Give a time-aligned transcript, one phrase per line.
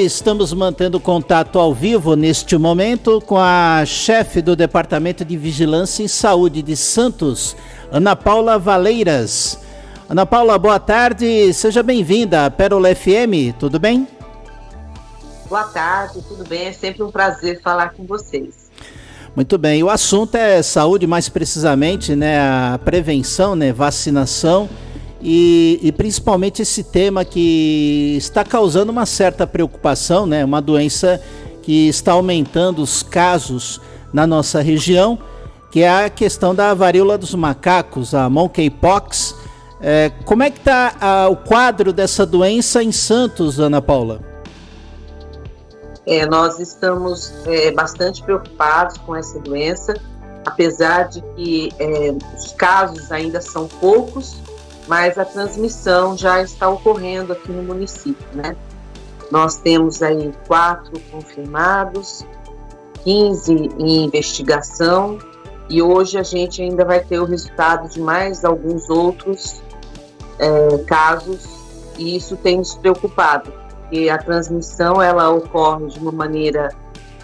[0.00, 6.08] Estamos mantendo contato ao vivo neste momento com a chefe do Departamento de Vigilância em
[6.08, 7.56] Saúde de Santos,
[7.90, 9.58] Ana Paula Valeiras.
[10.08, 14.06] Ana Paula, boa tarde, seja bem-vinda à Pérola FM, tudo bem?
[15.48, 16.66] Boa tarde, tudo bem?
[16.68, 18.70] É sempre um prazer falar com vocês.
[19.34, 24.68] Muito bem, o assunto é saúde, mais precisamente, né, a prevenção, né, vacinação
[25.20, 30.44] e, e, principalmente esse tema que está causando uma certa preocupação, né?
[30.44, 31.20] Uma doença
[31.62, 33.80] que está aumentando os casos
[34.12, 35.18] na nossa região,
[35.70, 39.34] que é a questão da varíola dos macacos, a monkeypox.
[39.80, 44.20] É, como é que está o quadro dessa doença em Santos, Ana Paula?
[46.06, 49.94] É, nós estamos é, bastante preocupados com essa doença,
[50.46, 54.38] apesar de que é, os casos ainda são poucos,
[54.88, 58.56] mas a transmissão já está ocorrendo aqui no município, né?
[59.30, 62.24] Nós temos aí quatro confirmados,
[63.04, 65.18] 15 em investigação
[65.68, 69.62] e hoje a gente ainda vai ter o resultado de mais alguns outros
[70.38, 71.46] é, casos
[71.98, 76.70] e isso tem nos preocupado, porque a transmissão ela ocorre de uma maneira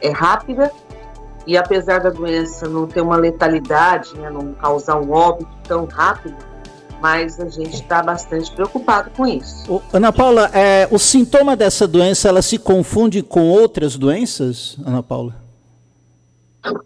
[0.00, 0.70] é, rápida
[1.48, 6.36] e apesar da doença não ter uma letalidade, né, não causar um óbito tão rápido,
[7.00, 9.82] mas a gente está bastante preocupado com isso.
[9.92, 15.34] Ana Paula, é, o sintoma dessa doença ela se confunde com outras doenças, Ana Paula?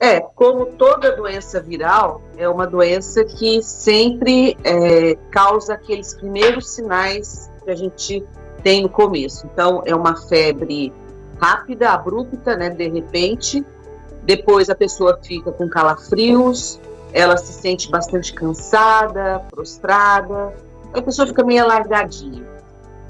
[0.00, 7.50] É, como toda doença viral, é uma doença que sempre é, causa aqueles primeiros sinais
[7.64, 8.22] que a gente
[8.62, 9.46] tem no começo.
[9.52, 10.92] Então, é uma febre
[11.40, 13.64] rápida, abrupta, né, de repente.
[14.24, 16.78] Depois a pessoa fica com calafrios,
[17.12, 20.54] ela se sente bastante cansada, prostrada,
[20.92, 22.42] a pessoa fica meio alargadinha.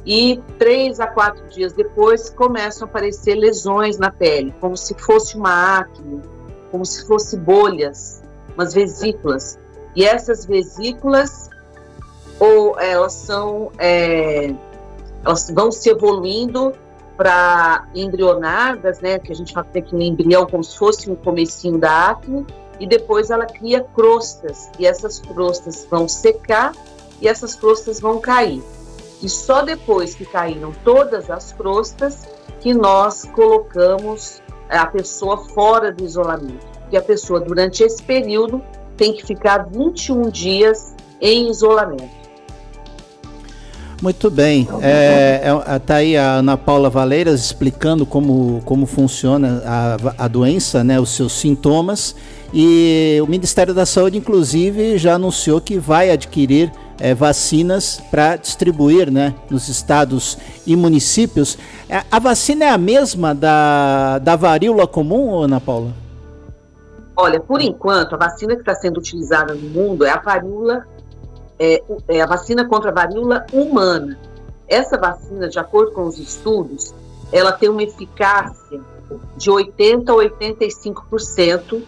[0.05, 5.37] E três a quatro dias depois começam a aparecer lesões na pele, como se fosse
[5.37, 6.21] uma acne,
[6.71, 8.23] como se fosse bolhas,
[8.55, 9.59] umas vesículas.
[9.95, 11.49] E essas vesículas,
[12.41, 14.53] ou elas são, é,
[15.25, 16.73] elas vão se evoluindo
[17.17, 21.79] para embrionadas, né, que a gente fala que no embrião como se fosse um comecinho
[21.79, 22.45] da acne,
[22.83, 26.73] e depois ela cria crostas e essas crostas vão secar
[27.21, 28.61] e essas crostas vão cair.
[29.23, 32.27] E só depois que caíram todas as crostas
[32.61, 36.67] que nós colocamos a pessoa fora do isolamento.
[36.91, 38.61] E a pessoa durante esse período
[38.97, 42.23] tem que ficar 21 dias em isolamento.
[44.03, 44.67] Muito bem.
[44.83, 50.83] É, é, tá aí a Ana Paula Valeiras explicando como, como funciona a, a doença,
[50.83, 52.17] né, os seus sintomas.
[52.53, 56.71] E o Ministério da Saúde, inclusive, já anunciou que vai adquirir
[57.01, 60.37] é, vacinas para distribuir né, nos estados
[60.67, 61.57] e municípios.
[61.89, 65.93] É, a vacina é a mesma da, da varíola comum, Ana Paula?
[67.17, 70.87] Olha, por enquanto, a vacina que está sendo utilizada no mundo é a varíola,
[71.59, 74.19] é, é a vacina contra a varíola humana.
[74.69, 76.95] Essa vacina, de acordo com os estudos,
[77.33, 78.81] ela tem uma eficácia
[79.37, 81.83] de 80% a 85%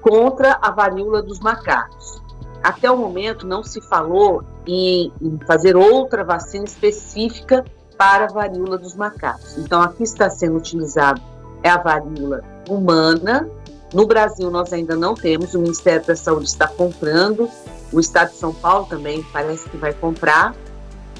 [0.00, 2.20] contra a varíola dos macacos.
[2.62, 7.64] Até o momento não se falou em, em fazer outra vacina específica
[7.96, 9.56] para a varíola dos macacos.
[9.58, 11.20] Então, aqui está sendo utilizado
[11.62, 13.48] é a varíola humana.
[13.92, 17.50] No Brasil, nós ainda não temos, o Ministério da Saúde está comprando,
[17.92, 20.54] o Estado de São Paulo também parece que vai comprar,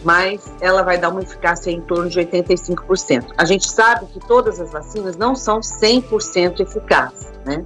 [0.05, 3.33] mas ela vai dar uma eficácia em torno de 85%.
[3.37, 7.65] A gente sabe que todas as vacinas não são 100% eficazes, né?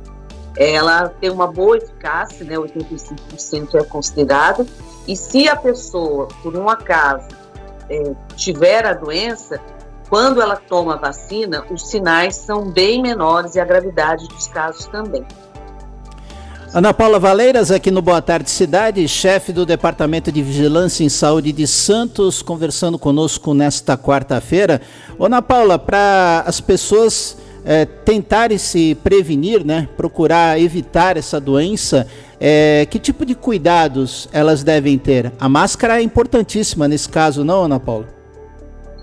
[0.56, 4.66] Ela tem uma boa eficácia, né, 85% é considerado,
[5.06, 7.28] e se a pessoa, por um acaso,
[7.90, 9.60] é, tiver a doença,
[10.08, 14.86] quando ela toma a vacina, os sinais são bem menores e a gravidade dos casos
[14.86, 15.24] também.
[16.72, 21.52] Ana Paula Valeiras, aqui no Boa Tarde Cidade, chefe do Departamento de Vigilância em Saúde
[21.52, 24.80] de Santos, conversando conosco nesta quarta-feira.
[25.20, 32.06] Ana Paula, para as pessoas é, tentarem se prevenir, né, procurar evitar essa doença,
[32.38, 35.32] é, que tipo de cuidados elas devem ter?
[35.40, 38.06] A máscara é importantíssima nesse caso, não, Ana Paula?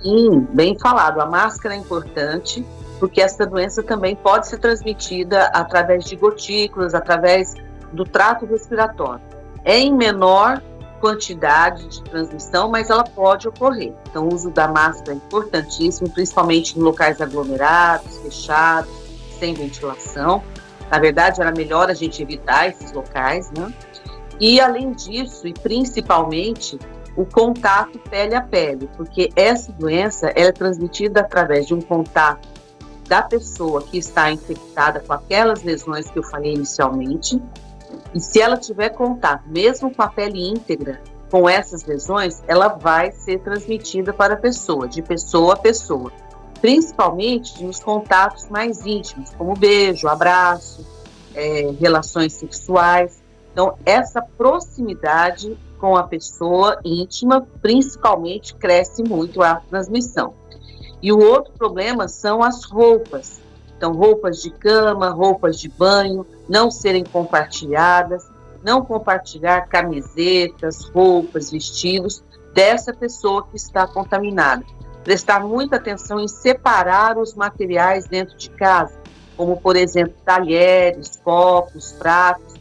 [0.01, 1.21] Sim, bem falado.
[1.21, 2.65] A máscara é importante
[2.99, 7.55] porque essa doença também pode ser transmitida através de gotículas, através
[7.91, 9.21] do trato respiratório.
[9.63, 10.61] É em menor
[11.01, 13.93] quantidade de transmissão, mas ela pode ocorrer.
[14.09, 18.91] Então, o uso da máscara é importantíssimo, principalmente em locais aglomerados, fechados,
[19.39, 20.43] sem ventilação.
[20.89, 23.73] Na verdade, era melhor a gente evitar esses locais, né?
[24.39, 26.77] E além disso, e principalmente,
[27.15, 32.47] o contato pele a pele, porque essa doença é transmitida através de um contato
[33.07, 37.41] da pessoa que está infectada com aquelas lesões que eu falei inicialmente,
[38.13, 43.11] e se ela tiver contato, mesmo com a pele íntegra, com essas lesões, ela vai
[43.11, 46.11] ser transmitida para a pessoa, de pessoa a pessoa,
[46.59, 50.85] principalmente nos contatos mais íntimos, como beijo, abraço,
[51.33, 53.21] é, relações sexuais.
[53.53, 60.33] Então, essa proximidade com a pessoa íntima, principalmente, cresce muito a transmissão.
[61.01, 63.41] E o outro problema são as roupas.
[63.75, 68.29] Então, roupas de cama, roupas de banho, não serem compartilhadas,
[68.61, 72.21] não compartilhar camisetas, roupas, vestidos
[72.53, 74.65] dessa pessoa que está contaminada.
[75.01, 78.99] Prestar muita atenção em separar os materiais dentro de casa,
[79.37, 82.55] como, por exemplo, talheres, copos, pratos,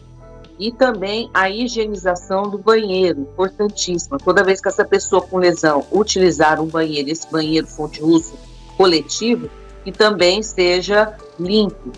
[0.56, 4.18] e também a higienização do banheiro, importantíssima.
[4.18, 8.38] Toda vez que essa pessoa com lesão utilizar um banheiro, esse banheiro for de uso
[8.76, 9.50] coletivo,
[9.82, 11.90] que também seja limpo.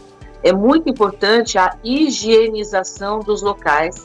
[0.43, 4.05] É muito importante a higienização dos locais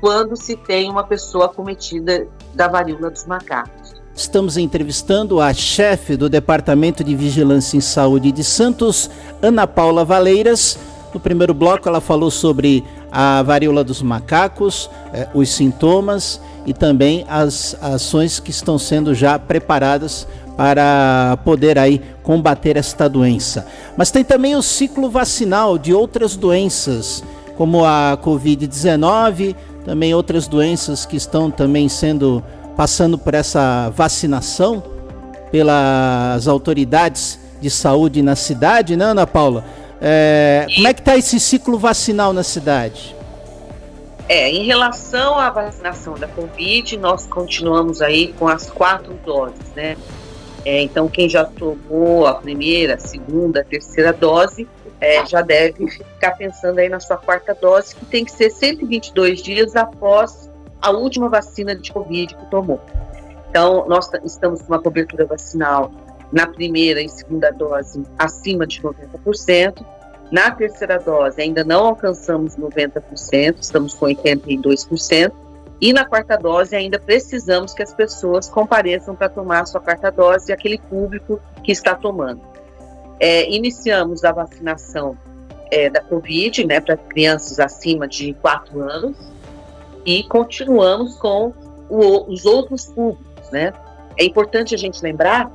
[0.00, 3.94] quando se tem uma pessoa acometida da varíola dos macacos.
[4.14, 9.10] Estamos entrevistando a chefe do Departamento de Vigilância em Saúde de Santos,
[9.40, 10.78] Ana Paula Valeiras.
[11.14, 17.24] No primeiro bloco, ela falou sobre a varíola dos macacos, eh, os sintomas e também
[17.28, 20.26] as ações que estão sendo já preparadas
[20.56, 23.66] para poder aí combater esta doença.
[23.96, 27.22] Mas tem também o ciclo vacinal de outras doenças,
[27.56, 29.54] como a COVID-19,
[29.84, 32.42] também outras doenças que estão também sendo
[32.76, 34.82] passando por essa vacinação
[35.50, 39.64] pelas autoridades de saúde na cidade, né, Ana Paula?
[40.00, 43.15] É, como é que está esse ciclo vacinal na cidade?
[44.28, 49.96] É, em relação à vacinação da Covid, nós continuamos aí com as quatro doses, né?
[50.64, 54.66] É, então, quem já tomou a primeira, segunda, terceira dose,
[55.00, 59.42] é, já deve ficar pensando aí na sua quarta dose, que tem que ser 122
[59.42, 60.50] dias após
[60.82, 62.80] a última vacina de Covid que tomou.
[63.48, 65.92] Então, nós estamos com uma cobertura vacinal
[66.32, 69.84] na primeira e segunda dose acima de 90%.
[70.30, 75.32] Na terceira dose ainda não alcançamos 90%, estamos com 82%.
[75.80, 80.10] E na quarta dose ainda precisamos que as pessoas compareçam para tomar a sua quarta
[80.10, 82.40] dose, aquele público que está tomando.
[83.20, 85.16] É, iniciamos a vacinação
[85.70, 89.16] é, da Covid, né, para crianças acima de 4 anos,
[90.04, 91.52] e continuamos com
[91.90, 93.72] o, os outros públicos, né.
[94.18, 95.50] É importante a gente lembrar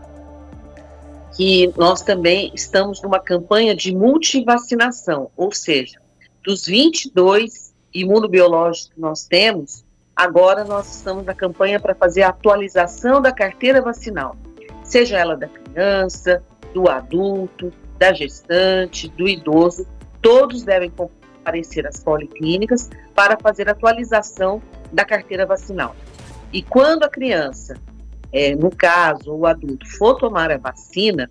[1.36, 6.00] que nós também estamos numa campanha de multivacinação, ou seja,
[6.44, 9.86] dos 22 imunobiológicos que nós temos,
[10.16, 14.36] agora nós estamos na campanha para fazer a atualização da carteira vacinal,
[14.84, 16.44] seja ela da criança,
[16.74, 19.88] do adulto, da gestante, do idoso,
[20.22, 24.62] todos devem comparecer às policlínicas para fazer a atualização
[24.92, 25.96] da carteira vacinal.
[26.52, 27.76] E quando a criança
[28.32, 31.30] é, no caso, o adulto for tomar a vacina,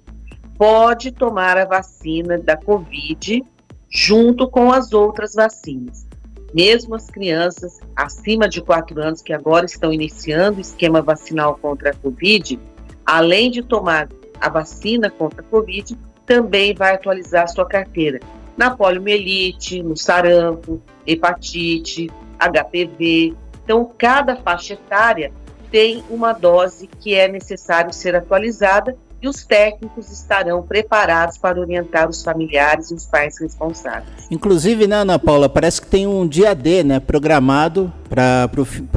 [0.57, 3.43] pode tomar a vacina da Covid
[3.89, 6.07] junto com as outras vacinas.
[6.53, 11.91] Mesmo as crianças acima de 4 anos que agora estão iniciando o esquema vacinal contra
[11.91, 12.59] a Covid,
[13.07, 14.09] além de tomar
[14.41, 18.21] a vacina contra a Covid, também vai atualizar sua carteira
[18.57, 23.35] na poliomielite, no sarampo, hepatite, HPV.
[23.65, 25.33] Então, cada faixa etária
[25.71, 32.09] tem uma dose que é necessário ser atualizada e os técnicos estarão preparados para orientar
[32.09, 34.27] os familiares e os pais responsáveis.
[34.31, 38.49] Inclusive, né, Ana Paula, parece que tem um dia D, né, programado para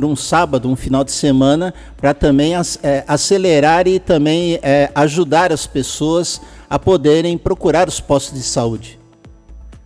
[0.01, 5.67] um sábado, um final de semana, para também é, acelerar e também é, ajudar as
[5.67, 8.99] pessoas a poderem procurar os postos de saúde.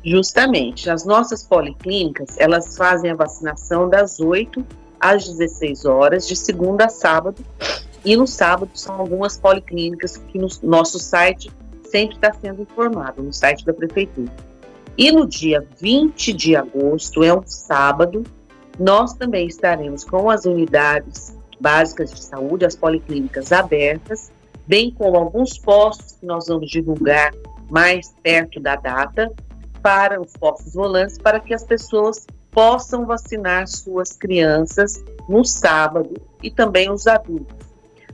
[0.06, 4.64] Justamente, as nossas policlínicas, elas fazem a vacinação das 8
[5.00, 7.44] às 16 horas, de segunda a sábado.
[8.04, 11.52] E no sábado são algumas policlínicas que no nosso site
[11.90, 14.32] sempre está sendo informado, no site da prefeitura.
[14.98, 18.24] E no dia 20 de agosto, é um sábado,
[18.80, 24.32] nós também estaremos com as unidades básicas de saúde, as policlínicas abertas,
[24.66, 27.34] bem como alguns postos que nós vamos divulgar
[27.70, 29.32] mais perto da data,
[29.82, 32.26] para os postos volantes, para que as pessoas
[32.58, 37.56] possam vacinar suas crianças no sábado e também os adultos.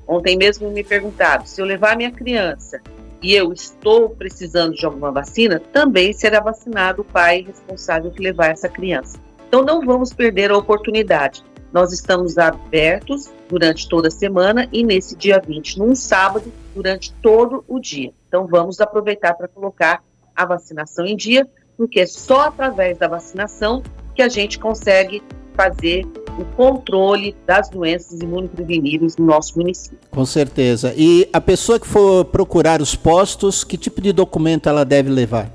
[0.06, 2.82] Ontem mesmo me perguntaram se eu levar minha criança
[3.22, 8.48] e eu estou precisando de alguma vacina, também será vacinado o pai responsável que levar
[8.48, 9.18] essa criança.
[9.48, 11.42] Então não vamos perder a oportunidade.
[11.72, 17.64] nós estamos abertos durante toda a semana e nesse dia 20, num sábado, durante todo
[17.66, 18.12] o dia.
[18.28, 20.04] Então vamos aproveitar para colocar
[20.36, 21.48] a vacinação em dia,
[21.78, 23.82] porque é só através da vacinação
[24.16, 25.22] que a gente consegue
[25.56, 26.06] fazer
[26.40, 30.00] o controle das doenças imunopreveníveis no nosso município.
[30.10, 30.94] Com certeza.
[30.98, 35.52] E a pessoa que for procurar os postos, que tipo de documento ela deve levar?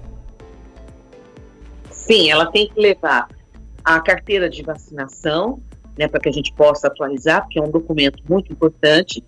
[1.90, 3.28] Sim, ela tem que levar
[3.84, 5.60] a carteira de vacinação,
[5.96, 9.22] né, para que a gente possa atualizar, porque é um documento muito importante,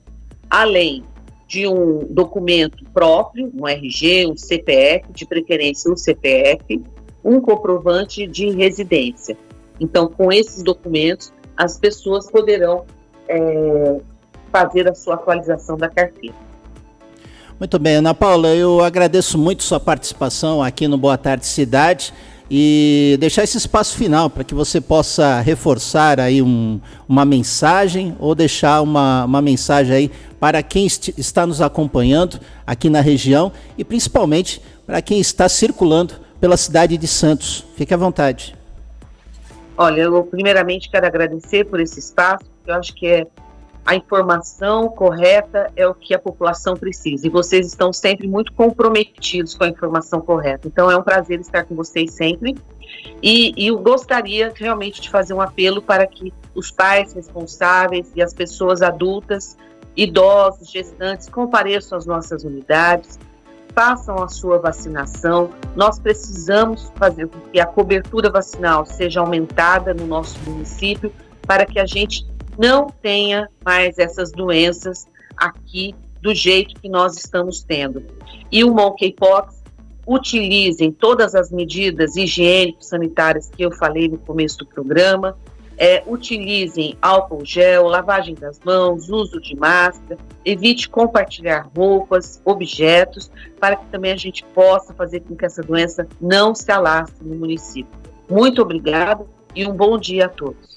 [0.49, 1.03] além
[1.49, 6.81] de um documento próprio, um RG, um CPF, de preferência um CPF,
[7.25, 9.37] um comprovante de residência.
[9.79, 12.85] Então, com esses documentos, as pessoas poderão
[13.29, 14.01] é,
[14.51, 16.35] fazer a sua atualização da carteira.
[17.59, 22.13] Muito bem, Ana Paula, eu agradeço muito sua participação aqui no Boa Tarde Cidade
[22.51, 28.35] e deixar esse espaço final para que você possa reforçar aí um, uma mensagem ou
[28.35, 30.11] deixar uma, uma mensagem aí
[30.41, 36.57] para quem está nos acompanhando aqui na região e principalmente para quem está circulando pela
[36.57, 37.65] cidade de Santos.
[37.77, 38.57] Fique à vontade.
[39.77, 43.27] Olha, eu primeiramente quero agradecer por esse espaço, eu acho que é
[43.85, 47.27] a informação correta é o que a população precisa.
[47.27, 50.69] E vocês estão sempre muito comprometidos com a informação correta.
[50.69, 52.57] Então é um prazer estar com vocês sempre.
[53.23, 58.23] E, e eu gostaria realmente de fazer um apelo para que os pais responsáveis e
[58.23, 59.57] as pessoas adultas,
[59.97, 63.19] idosos, gestantes, compareçam às nossas unidades,
[63.75, 65.51] façam a sua vacinação.
[65.75, 71.13] Nós precisamos fazer com que a cobertura vacinal seja aumentada no nosso município
[71.47, 72.27] para que a gente
[72.59, 78.03] não tenha mais essas doenças aqui do jeito que nós estamos tendo.
[78.53, 79.61] E o monkeypox,
[80.07, 85.37] utilizem todas as medidas higiênicas sanitárias que eu falei no começo do programa,
[85.81, 93.77] é, utilizem álcool gel, lavagem das mãos, uso de máscara, evite compartilhar roupas, objetos, para
[93.77, 97.99] que também a gente possa fazer com que essa doença não se alastre no município.
[98.29, 100.71] Muito obrigado e um bom dia a todos.